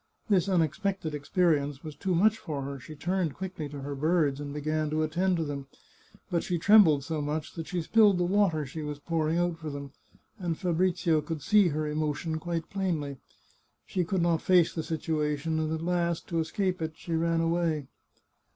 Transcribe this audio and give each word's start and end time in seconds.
This 0.31 0.49
unexpected 0.49 1.13
experience 1.13 1.83
was 1.83 1.95
too 1.95 2.15
much 2.15 2.39
for 2.39 2.63
her; 2.63 2.79
she 2.79 2.95
turned 2.95 3.35
quickly 3.35 3.69
to 3.69 3.81
her 3.81 3.93
birds, 3.93 4.39
and 4.39 4.51
began 4.51 4.89
to 4.89 5.03
attend 5.03 5.37
to 5.37 5.43
them; 5.43 5.67
but 6.31 6.41
she 6.41 6.57
trembled 6.57 7.03
so 7.03 7.21
much 7.21 7.53
that 7.53 7.67
she 7.67 7.83
spilled 7.83 8.17
the 8.17 8.23
water 8.23 8.65
she 8.65 8.81
was 8.81 8.97
pouring 8.97 9.37
out 9.37 9.59
for 9.59 9.69
them, 9.69 9.91
and 10.39 10.57
Fabrizio 10.57 11.21
could 11.21 11.43
see 11.43 11.67
her 11.67 11.85
emotion 11.85 12.39
quite 12.39 12.67
plainly. 12.71 13.17
She 13.85 14.03
could 14.03 14.23
not 14.23 14.41
face 14.41 14.73
the 14.73 14.81
situation, 14.81 15.59
and 15.59 15.71
at 15.71 15.83
last, 15.85 16.27
to 16.29 16.39
escape 16.39 16.81
it, 16.81 16.93
she 16.95 17.13
ran 17.13 17.39
away. 17.39 17.85